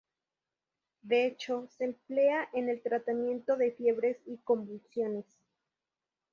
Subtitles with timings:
[1.03, 5.25] De hecho, se emplea en el tratamiento de fiebres y convulsiones.